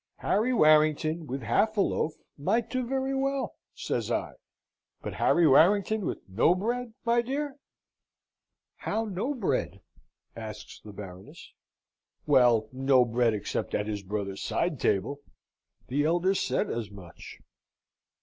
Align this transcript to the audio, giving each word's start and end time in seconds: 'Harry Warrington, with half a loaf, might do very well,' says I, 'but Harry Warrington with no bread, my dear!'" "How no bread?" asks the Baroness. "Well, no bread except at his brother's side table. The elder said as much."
'Harry 0.15 0.51
Warrington, 0.51 1.27
with 1.27 1.43
half 1.43 1.77
a 1.77 1.81
loaf, 1.81 2.13
might 2.35 2.71
do 2.71 2.87
very 2.87 3.13
well,' 3.13 3.53
says 3.75 4.09
I, 4.09 4.33
'but 5.03 5.13
Harry 5.13 5.47
Warrington 5.47 6.07
with 6.07 6.27
no 6.27 6.55
bread, 6.55 6.95
my 7.05 7.21
dear!'" 7.21 7.57
"How 8.77 9.05
no 9.05 9.35
bread?" 9.35 9.79
asks 10.35 10.81
the 10.83 10.91
Baroness. 10.91 11.53
"Well, 12.25 12.67
no 12.71 13.05
bread 13.05 13.35
except 13.35 13.75
at 13.75 13.85
his 13.85 14.01
brother's 14.01 14.41
side 14.41 14.79
table. 14.79 15.19
The 15.87 16.03
elder 16.05 16.33
said 16.33 16.71
as 16.71 16.89
much." 16.89 17.37